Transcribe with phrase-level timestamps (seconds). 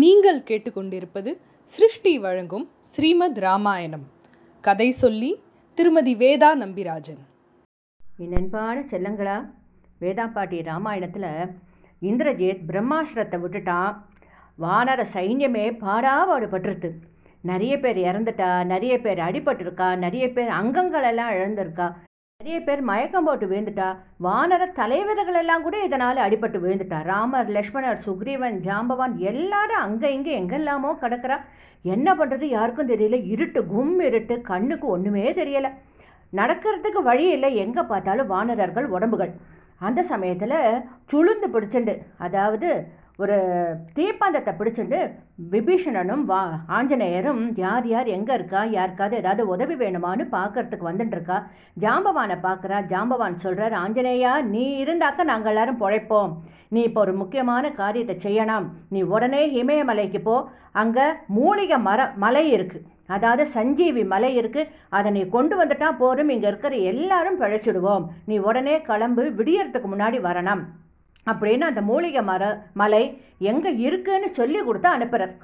[0.00, 1.30] நீங்கள் கேட்டுக்கொண்டிருப்பது
[1.64, 4.02] சிருஷ்டி வழங்கும் ஸ்ரீமத் ராமாயணம்.
[4.60, 5.30] கதை சொல்லி
[5.74, 7.20] திருமதி வேதா நம்பிராஜன்.
[8.18, 9.36] என் அன்பான செல்லங்களா
[10.00, 11.28] வேதாப்பாட்டி ராமாயணத்தில்
[12.02, 13.94] இந்திரஜித் பிரம்மாஸ்திரத்தை விட்டுட்டான்.
[14.58, 16.90] வானர சைன்யமே பாடாபாடுபட்டுருது
[17.42, 21.88] நிறைய பேர் இறந்துட்டா நிறைய பேர் அடிபட்டிருக்கா நிறைய பேர் அங்கங்களெல்லாம் இழந்திருக்கா.
[22.40, 23.86] நிறைய பேர் மயக்கம் போட்டு விழுந்துட்டா
[24.24, 26.98] வானர தலைவர்கள் எல்லாம் கூட இதனால் அடிபட்டு விழுந்துட்டா.
[27.10, 31.36] ராமர் லக்ஷ்மணர் சுக்ரீவன் ஜாம்பவான் எல்லாரும் அங்கே இங்கே எங்கெல்லாமோ கிடக்கிறா.
[31.84, 33.18] என்ன பண்ணுறது யாருக்கும் தெரியல.
[33.34, 35.70] இருட்டு கும் இருட்டு கண்ணுக்கு ஒன்றுமே தெரியலை.
[36.40, 37.50] நடக்கிறதுக்கு வழி இல்லை.
[37.64, 39.32] எங்கே பார்த்தாலும் வானரர்கள் உடம்புகள்.
[39.88, 40.58] அந்த சமயத்தில்
[41.12, 41.96] சுளுந்து பிடிச்சுண்டு
[42.28, 42.70] அதாவது
[43.22, 43.36] ஒரு
[43.96, 44.98] தீப்பந்தத்தை பிடிச்சிட்டு
[45.52, 46.40] விபீஷணனும் வா
[46.78, 48.60] ஆஞ்சநேயரும் யார் யார் எங்கே இருக்கா?
[48.78, 51.38] யாருக்காவது ஏதாவது உதவி வேணுமான்னு பார்க்கறதுக்கு வந்துட்டு இருக்கா
[51.84, 56.34] ஜாம்பவானை பார்க்குறா ஜாம்பவான் சொல்கிறார் ஆஞ்சநேயா நீ இருந்தாக்க நாங்கள் எல்லாரும் பிழைப்போம்.
[56.74, 60.36] நீ இப்போ ஒரு முக்கியமான காரியத்தை செய்யணும் நீ உடனே இமயமலைக்கு போ.
[60.82, 61.06] அங்கே
[61.38, 62.86] மூலிகை மர மலை இருக்குது
[63.16, 64.62] அதாவது சஞ்சீவி மலை இருக்கு.
[64.96, 66.32] அதை நீ கொண்டு வந்துட்டா போதும்.
[66.34, 68.06] இங்கே இருக்கிற எல்லாரும் பிழைச்சிடுவோம்.
[68.30, 69.24] நீ உடனே கிளம்பு.
[69.38, 70.64] விடியறதுக்கு முன்னாடி வரணும்.
[71.30, 72.42] அப்படின்னு அந்த மூலிகை மர
[72.80, 73.04] மலை
[73.50, 75.34] எங்கே இருக்குன்னு சொல்லி கொடுத்து அனுப்புகிறார்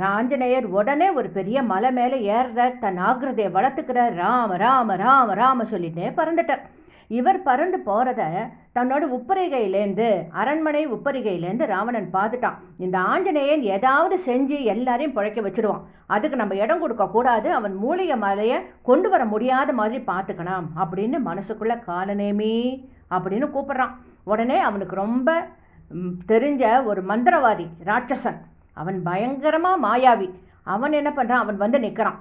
[0.00, 2.74] ராஞ்சநேயர் உடனே ஒரு பெரிய மலை மேலே ஏறுறார்.
[2.82, 4.12] தன் ஆகிருதையை வளர்த்துக்கிறார்.
[4.22, 6.62] ராம ராம ராம ராம சொல்லிட்டே பறந்துட்டார்.
[7.18, 8.22] இவர் பறந்து போகிறத
[8.76, 10.08] தன்னோட உப்பரிகையிலேருந்து
[10.40, 12.60] அரண்மனை உப்பரிகையிலேருந்து ராவணன் பார்த்துட்டான்.
[12.84, 15.82] இந்த ஆஞ்சநேயன் ஏதாவது செஞ்சு எல்லாரையும் பிழைக்க வச்சிருவான்.
[16.16, 22.54] அதுக்கு நம்ம இடம் கொடுக்கக்கூடாது அவன் மூலிகை மலையை கொண்டு வர முடியாத மாதிரி பார்த்துக்கணும் அப்படின்னு மனசுக்குள்ளே காலநேமி
[23.16, 23.94] அப்படின்னு கூப்பிட்றான்.
[24.32, 25.28] உடனே அவனுக்கு ரொம்ப
[26.30, 28.40] தெரிஞ்ச ஒரு மந்திரவாதி ராட்சசன்.
[28.80, 30.28] அவன் பயங்கரமாக மாயாவி.
[30.74, 32.18] அவன் என்ன பண்ணுறான் அவன் வந்து நிற்கிறான்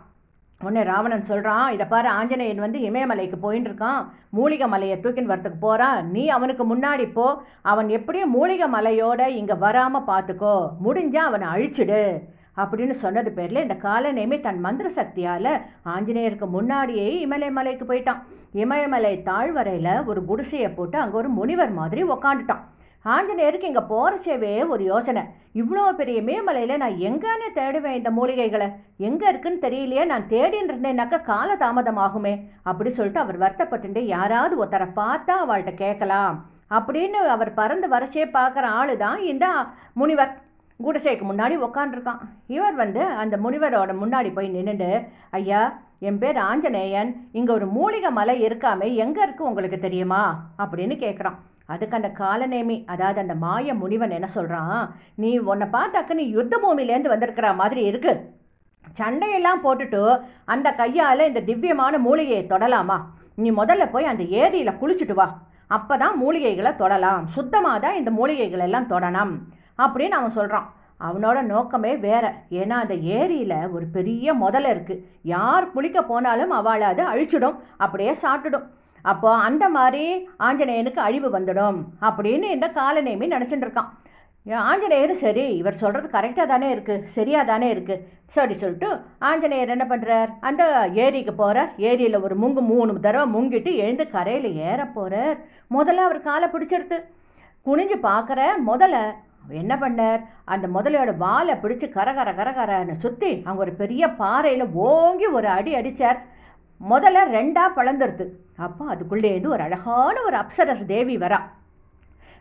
[0.62, 4.02] உடனே ராவணன் சொல்கிறான் இதை பாரு ஆஞ்சநேயன் வந்து இமயமலைக்கு போயின்னு இருக்கான்
[4.38, 7.28] மூலிகை மலையை தூக்கின்னு வரத்துக்கு போகிறான் நீ அவனுக்கு முன்னாடி போ.
[7.72, 12.02] அவன் எப்படியும் மூலிகை மலையோட இங்கே வராமல் பார்த்துக்கோ முடிஞ்சால் அவனை அழிச்சிடு.
[12.62, 15.52] அப்படின்னு சொன்னது பேரில் இந்த காலநேமி தன் மந்திர சக்தியால்
[15.94, 18.24] ஆஞ்சநேயருக்கு முன்னாடியே இமயமலைக்கு போயிட்டான்.
[18.64, 22.64] இமயமலை தாழ்வரையில் ஒரு குடிசையை போட்டு அங்கே ஒரு முனிவர் மாதிரி உக்காந்துட்டான்.
[23.06, 25.22] ஆஞ்சநேயருக்கு இங்கே போகிறச்சேவே ஒரு யோசனை.
[25.60, 28.68] இவ்வளோ பெரிய மேமலையில் நான் எங்கேன்னு தேடுவேன் இந்த மூலிகைகளை?
[29.08, 32.34] எங்கே இருக்குன்னு தெரியலையே நான் தேடின்னு இருந்தேன்னாக்கா கால தாமதம் ஆகுமே
[32.70, 36.38] அப்படி சொல்லிட்டு அவர் வருத்தப்பட்டு யாராவது ஒருத்தரை பார்த்தா அவள்கிட்ட கேட்கலாம்
[36.78, 39.46] அப்படின்னு அவர் பறந்து வரச்சே பார்க்குற ஆளு தான் இந்த
[40.02, 40.34] முனிவர்.
[40.86, 42.22] குடிசைக்கு முன்னாடி உக்காண்டிருக்கான்
[42.56, 44.90] இவர் வந்து அந்த முனிவரோட முன்னாடி போய் நின்றுட்டு
[45.38, 45.62] ஐயா
[46.08, 47.10] என் பேர் ஆஞ்சநேயன்.
[47.38, 50.22] இங்கே ஒரு மூலிகை மலை இருக்காமே எங்கே இருக்குது உங்களுக்கு தெரியுமா?
[50.64, 51.38] அப்படின்னு கேட்குறான்
[51.74, 54.80] அதுக்கு அந்த காலநேமி அதாவது அந்த மாய முனிவன் என்ன சொல்கிறான்
[55.24, 58.14] நீ உன்னை பார்த்தாக்க நீ யுத்த பூமியிலேருந்து வந்திருக்கிற மாதிரி இருக்கு.
[59.00, 60.02] சண்டையெல்லாம் போட்டுட்டு
[60.54, 62.98] அந்த கையால் இந்த திவ்யமான மூலிகையை தொடலாமா?
[63.44, 65.28] நீ முதல்ல போய் அந்த ஏரியில் குளிச்சுட்டு வா.
[65.78, 67.24] அப்போ தான் மூலிகைகளை தொடலாம்.
[67.36, 69.34] சுத்தமாக தான் இந்த மூலிகைகள் எல்லாம் தொடணும்.
[69.84, 70.68] அப்படின்னு அவன் சொல்கிறான்
[71.08, 72.26] அவனோட நோக்கமே வேற.
[72.62, 75.04] ஏன்னா அந்த ஏரியில் ஒரு பெரிய முதல்ல இருக்குது
[75.34, 77.58] யார் குளிக்க போனாலும் அவளை அதை அழிச்சிடும்.
[77.86, 78.68] அப்படியே சாப்பிட்டுடும்.
[79.06, 80.06] அப்போ அந்த மாதிரி
[80.48, 83.92] ஆஞ்சநேயனுக்கு அழிவு வந்துடும் அப்படின்னு இந்த காலநேமி நினச்சிட்டு இருக்கான்.
[84.70, 88.04] ஆஞ்சநேயர் சரி இவர் சொல்கிறது கரெக்டாக தானே இருக்குது சரியாக தானே இருக்குது
[88.36, 88.90] சரி சொல்லிட்டு
[89.30, 90.64] ஆஞ்சநேயர் என்ன பண்ணுறார் அந்த
[91.06, 95.38] ஏரிக்கு போகிறார் ஏரியில் ஒரு முங்கு மூணு தடவை முங்கிட்டு எழுந்து கரையில் ஏற போகிறார்
[95.76, 97.00] முதல்ல அவர் காலை பிடிச்சிருது
[97.66, 98.98] குனிஞ்சு பார்க்குற முதல்ல
[99.48, 100.22] என்ன பண்ணார்?
[100.46, 106.20] அந்த முதலையோட வாலை பிடிச்சு கரகர கரகரன்னு சுற்றி அங்கே ஒரு பெரிய பாறையில் ஓங்கி ஒரு அடி அடித்தார்
[106.82, 108.26] முதல்ல ரெண்டா பழந்துருது.
[108.56, 111.40] அப்போ அதுக்குள்ளேருந்து ஒரு அழகான ஒரு அப்சரஸ் தேவி வரா.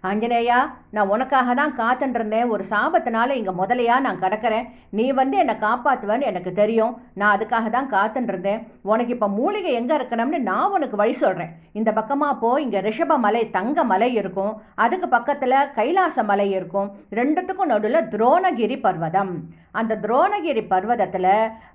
[0.08, 0.58] ஆஞ்சநேயா
[0.96, 4.66] நான் உனக்காக தான் காத்துருந்தேன் ஒரு சாபத்தினால இங்கே முதலையா நான் கிடக்கிறேன்.
[4.98, 6.92] நீ வந்து என்னை காப்பாற்றுவேன்னு எனக்கு தெரியும்.
[7.20, 12.38] நான் அதுக்காக தான் காத்துருந்தேன் உனக்கு இப்போ மூலிகை எங்கே இருக்கணும்னு நான் உனக்கு வழி சொல்கிறேன் இந்த பக்கமாக
[12.42, 12.50] போ.
[12.64, 14.52] இங்கே ரிஷப மலை தங்க மலை இருக்கும்.
[14.84, 16.90] அதுக்கு பக்கத்தில் கைலாச மலை இருக்கும்.
[17.20, 19.34] ரெண்டுத்துக்கும் நடுவில் துரோணகிரி பர்வதம்.
[19.80, 21.32] அந்த துரோணகிரி பர்வதத்தில்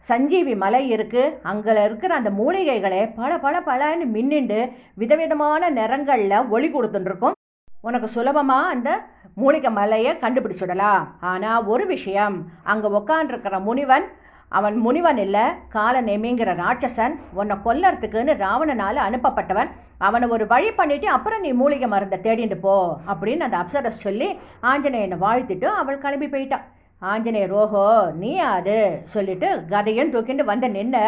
[0.09, 4.59] சஞ்சீவி மலை இருக்குது அங்கே இருக்கிற அந்த மூலிகைகளை பல பல பலன்னு மின்னிண்டு
[5.03, 7.37] விதவிதமான நிறங்களில் ஒளி கொடுத்துட்டுருக்கும்
[7.83, 8.89] உனக்கு சுலபமாக அந்த
[9.37, 11.03] மூலிகை மலையை கண்டுபிடிச்சிடலாம்.
[11.31, 14.05] ஆனால் ஒரு விஷயம் அங்கே உக்காண்டிருக்கிற முனிவன்
[14.51, 21.41] அவன் முனிவன் இல்லை கால நெமிங்கிற ராட்சசன் உன்னை கொல்லறதுக்குன்னு ராவணனால் அனுப்பப்பட்டவன் அவனை ஒரு வழி பண்ணிட்டு அப்புறம்
[21.41, 22.75] நீ மூலிகை மருந்தை தேடிட்டு போ
[23.11, 24.29] அப்படின்னு அந்த அப்சரஸ் சொல்லி
[24.71, 26.67] ஆஞ்சநேயனை வாழ்த்திட்டு அவள் கிளம்பி போயிட்டான்
[27.01, 27.85] ஆஞ்சநேயர் ஓஹோ
[28.21, 28.77] நீ அது
[29.13, 31.05] சொல்லிட்டு கதையும் தூக்கிட்டு வந்து நின்று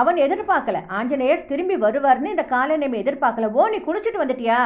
[0.00, 0.78] அவன் எதிர்பார்க்கல.
[0.98, 3.50] ஆஞ்சநேயர் திரும்பி வருவார்னு இந்த காலநேமி எதிர்பார்க்கல.
[3.58, 4.60] ஓ நீ குளிச்சுட்டு வந்துட்டியா?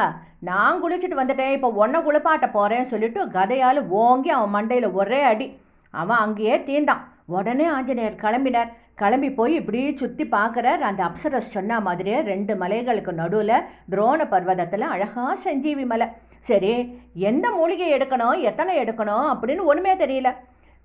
[0.49, 1.51] நான் குளிச்சுட்டு வந்துட்டேன்.
[1.51, 5.47] இப்போ ஒன்றை குளிப்பாட்ட போகிறேன்னு சொல்லிட்டு கதையால் ஓங்கி அவன் மண்டையில் ஒரே அடி.
[5.89, 8.71] அவன் அங்கேயே தீண்டான் உடனே ஆஞ்சநேயர் கிளம்பினார்.
[9.01, 10.83] கிளம்பி போய் இப்படி சுற்றி பார்க்குறார்.
[10.89, 13.55] அந்த அப்சரஸ் சொன்ன மாதிரியே ரெண்டு மலைகளுக்கு நடுவில்
[13.91, 16.07] துரோண பர்வதத்தில் அழகாக சஞ்சீவி மலை.
[16.49, 16.73] சரி
[17.13, 18.41] எந்த மூலிகை எடுக்கணும்?
[18.49, 19.27] எத்தனை எடுக்கணும்?
[19.33, 20.29] அப்படின்னு ஒன்றுமே தெரியல.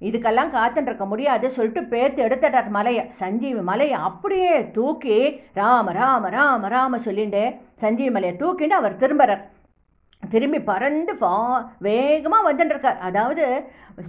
[0.00, 3.04] இதுக்கெல்லாம் காத்துட்டு இருக்க முடியாது சொல்லிட்டு பேர்த்து எடுத்துட்டார் மலையை.
[3.20, 5.18] சஞ்சீவி மலையை அப்படியே தூக்கி
[5.60, 7.42] ராம ராம ராம ராம சொல்லிண்டு
[7.82, 9.42] சஞ்சீவி மலையை தூக்கிட்டு அவர் திரும்புறார்.
[10.32, 11.32] திரும்பி பறந்து பா
[11.86, 13.44] வேகமாக வந்துட்டு இருக்கார் அதாவது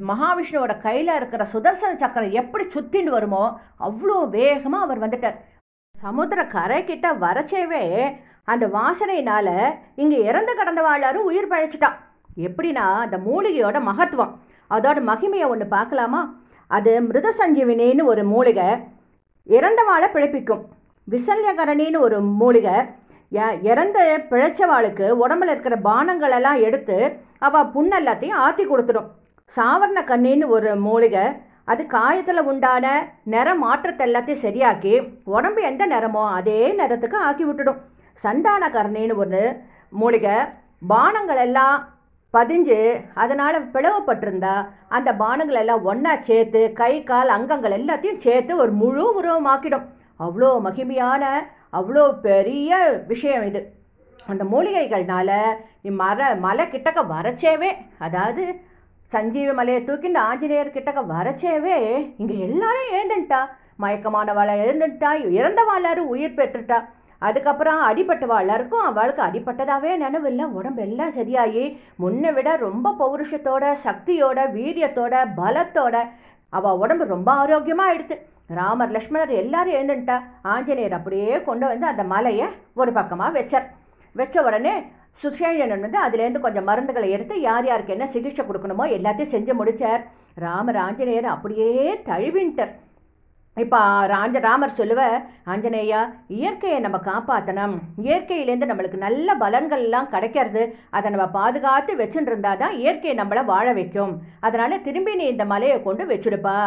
[0.10, 3.44] மகாவிஷ்ணுவோட கையில் இருக்கிற சுதர்சன சக்கரம் எப்படி சுத்தின்னு வருமோ
[3.88, 5.38] அவ்வளோ வேகமாக அவர் வந்துட்டார்.
[5.96, 7.84] சமுத்திர கரை கிட்ட வரச்சேவே
[8.54, 9.48] அந்த வாசனையினால
[10.04, 12.00] இங்கே இறந்து கடந்த வாழாரும் உயிர் பழைச்சிட்டான்.
[12.48, 14.34] எப்படின்னா அந்த மூலிகையோட மகத்துவம்.
[14.70, 16.22] அதோட மகிமையை ஒன்று பார்க்கலாமா?
[16.72, 18.68] அது மிருத சஞ்சீவினின்னு ஒரு மூலிகை
[19.58, 20.64] இறந்த வாழை பிழைப்பிக்கும்.
[21.08, 22.78] விசல்யகரணின்னு ஒரு மூலிகை
[23.70, 24.00] இறந்த
[24.32, 26.98] பிழைச்சவாளுக்கு உடம்புல இருக்கிற பானங்களெல்லாம் எடுத்து
[27.48, 29.10] அவள் புண்ணு எல்லாத்தையும் ஆற்றி கொடுத்துடும்.
[29.56, 31.26] சாவரண கண்ணின்னு ஒரு மூலிகை
[31.72, 32.86] அது காயத்தில் உண்டான
[33.34, 34.94] நிற மாற்றத்தை எல்லாத்தையும் சரியாக்கி
[35.36, 37.80] உடம்பு எந்த நிறமோ அதே நிறத்துக்கு ஆக்கி விட்டுடும்.
[38.24, 39.42] சந்தான கரணின்னு ஒரு
[40.02, 40.36] மூலிகை
[40.92, 41.78] பானங்கள் எல்லாம்
[42.36, 42.80] பதிஞ்சு
[43.24, 44.56] அதனால் பிளவுப்பட்டிருந்தா
[44.98, 49.86] அந்த பானங்கள் எல்லாம் ஒன்றா சேர்த்து கை கால் அங்கங்கள் எல்லாத்தையும் சேர்த்து ஒரு முழு உருவமாக்கிடும்.
[50.26, 51.24] அவ்வளோ மகிமையான
[51.80, 52.78] அவ்வளோ பெரிய
[53.12, 53.62] விஷயம் இது.
[54.32, 55.32] அந்த மூலிகைகள்னால
[56.02, 57.72] மர மலை கிட்டக்க வரச்சேவே
[58.06, 58.44] அதாவது
[59.12, 61.76] சஞ்சீவி மலையை தூக்கிண்டு ஆஞ்சநேயர் கிட்டக்க வரச்சேவே
[62.22, 63.42] இங்கே எல்லாரும் எழுந்துட்டா
[63.84, 66.78] மயக்கமானவாளை எழுந்துட்டா இறந்தவாளாரும் உயிர் பெற்றுட்டா.
[67.28, 68.38] அதுக்கப்புறம் அடிபட்டவா?
[68.44, 71.66] எல்லாருக்கும் அவளுக்கு அடிபட்டதாவே நினைவில்லை உடம்பு எல்லாம் சரியாகி
[72.04, 75.96] முன்னை விட ரொம்ப பௌருஷத்தோட சக்தியோட வீரியத்தோட பலத்தோட
[76.54, 78.18] அவள் உடம்பு ரொம்ப ஆரோக்கியமாக ஆயிடுத்து
[78.58, 80.18] ராமர் லக்ஷ்மணர் எல்லாரும் எழுந்துட்டா
[80.56, 82.48] ஆஞ்சநேயர் அப்படியே கொண்டு வந்து அந்த மலையை
[82.82, 83.66] ஒரு பக்கமாக வச்சார்.
[84.16, 84.74] வச்ச உடனே
[85.24, 90.02] சுசேஷன் வந்து அதுலேருந்து கொஞ்சம் மருந்துகளை எடுத்து யார் யாருக்கு என்ன சிகிச்சை கொடுக்கணுமோ எல்லாத்தையும் செஞ்சு முடித்தார்
[90.46, 91.70] ராமர் ஆஞ்சநேயர் அப்படியே
[92.10, 92.74] தழுவின்ட்டார்.
[93.64, 93.80] இப்போ
[94.12, 95.02] ராஞ்ச ராமர் சொல்லுவ
[95.52, 96.00] ஆஞ்சநேயா
[96.38, 97.76] இயற்கையை நம்ம காப்பாற்றணும்
[98.06, 100.64] இயற்கையிலேருந்து நம்மளுக்கு நல்ல பலன்கள்லாம் கிடைக்கிறது.
[100.96, 104.14] அதை நம்ம பாதுகாத்து வச்சுட்டு தான் இயற்கை நம்மளை வாழ வைக்கும்.
[104.48, 106.58] அதனால் திரும்பி நீ இந்த மலையை கொண்டு வச்சுடுப்பா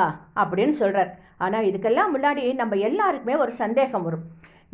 [0.43, 1.13] அப்படின்னு சொல்கிறார்
[1.45, 4.25] ஆனால் இதுக்கெல்லாம் முன்னாடி நம்ம எல்லாருக்குமே ஒரு சந்தேகம் வரும்.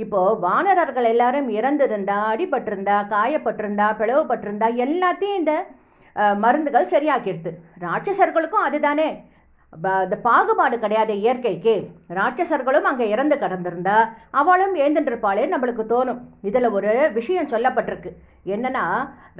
[0.02, 5.55] இப்போது வானரர்கள் எல்லாரும் இறந்திருந்தா அடிபட்டிருந்தா காயப்பட்டிருந்தா பிளவுபட்டிருந்தா எல்லாத்தையும் இந்த
[6.43, 7.50] மருந்துகள் சரியாக்கிடுது
[7.84, 9.06] ராட்சசர்களுக்கும் அதுதானே.
[9.76, 11.74] இந்த பாகுபாடு கிடையாது இயற்கைக்கு
[12.18, 13.96] ராட்சசர்களும் அங்கே இறந்து கடந்திருந்தா
[14.40, 16.20] அவளும் ஏந்துருப்பாளே நம்மளுக்கு தோணும்.
[16.48, 18.10] இதில் ஒரு விஷயம் சொல்லப்பட்டிருக்கு.
[18.54, 18.84] என்னன்னா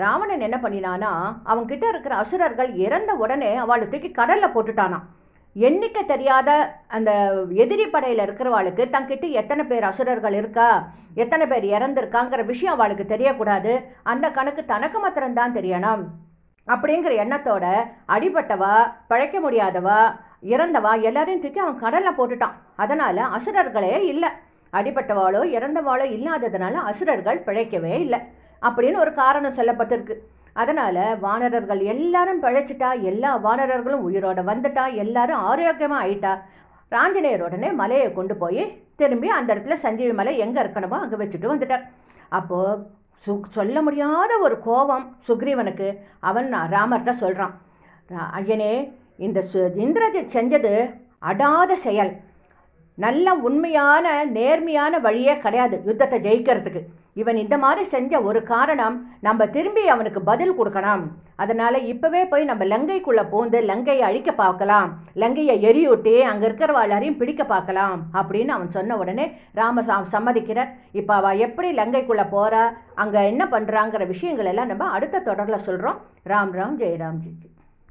[0.03, 1.13] ராவணன் என்ன பண்ணினானா
[1.51, 5.07] அவங்க கிட்ட இருக்கிற அசுரர்கள் இறந்த உடனே அவளை தூக்கி கடல்ல போட்டுட்டானான்
[5.57, 6.51] எண்ணிக்கை தெரியாத
[6.97, 7.11] அந்த
[7.65, 10.69] எதிரி படையில் இருக்கிறவாளுக்கு தங்கிட்ட எத்தனை பேர் அசுரர்கள் இருக்கா
[11.23, 13.73] எத்தனை பேர் இறந்துருக்காங்கிற விஷயம் அவளுக்கு தெரியக்கூடாது.
[14.13, 16.03] அந்த கணக்கு தனக்கு மாத்திரம்தான் தெரியணும்.
[16.73, 17.65] அப்படிங்கிற எண்ணத்தோட
[18.15, 18.75] அடிபட்டவா
[19.11, 19.99] பழைக்க முடியாதவா
[20.55, 22.55] இறந்தவா எல்லாரையும் தூக்கி அவன் கடலில் போட்டுட்டான்.
[22.83, 24.31] அதனால அசுரர்களே இல்லை.
[24.73, 28.21] அடிபட்டவாளோ இறந்தவாளோ இல்லாததுனால அசுரர்கள் பிழைக்கவே இல்லை
[28.63, 30.17] அப்படின்னு ஒரு காரணம் சொல்லப்பட்டிருக்கு.
[30.63, 36.33] அதனால வானரர்கள் எல்லாரும் பிழைச்சிட்டா எல்லா வானரர்களும் உயிரோட வந்துட்டா எல்லாரும் ஆரோக்கியமா ஆயிட்டா
[36.93, 38.63] ராஞ்சநேயர் உடனே மலையை கொண்டு போய்
[39.01, 41.85] திரும்பி அந்த இடத்துல சஞ்சீவி மலை எங்க இருக்கணுமோ அங்க வச்சுட்டு வந்துட்டார்.
[42.39, 42.59] அப்போ
[43.27, 45.89] சு சொல்ல முடியாத ஒரு கோபம் சுக்ரீவனுக்கு.
[46.31, 47.55] அவன் ராமர்கிட்ட சொல்கிறான்
[48.39, 48.73] ஐயனே
[49.27, 50.73] இந்த சு இந்திரஜித் செஞ்சது
[51.31, 52.13] அடாத செயல்.
[52.99, 56.83] நல்ல உண்மையான நேர்மையான வழியே கிடையாது யுத்தத்தை ஜெயிக்கிறதுக்கு.
[57.21, 58.97] இவன் இந்த மாதிரி செஞ்ச ஒரு காரணம்
[59.27, 61.05] நம்ம திரும்பி அவனுக்கு பதில் கொடுக்கணும்.
[61.43, 64.91] அதனால இப்பவே போய் நம்ம லங்கைக்குள்ள பூந்து லங்கையை அழிக்க பார்க்கலாம்.
[65.23, 69.27] லங்கையை எரியூட்டி அங்க இருக்கிறவாளையும் பிடிக்க பார்க்கலாம் அப்படின்னு அவன் சொன்ன உடனே
[69.61, 69.83] ராம
[70.17, 70.71] சம்மதிக்கிறார்.
[70.93, 76.01] இப்ப அவ எப்படி லங்கைக்குள்ள போறா அங்க என்ன பண்றாங்கிற விஷயங்கள் எல்லாம் நம்ம அடுத்த தொடர்ல சொல்றோம்.
[76.33, 77.33] ராம் ராம் ஜெயராம் ஜி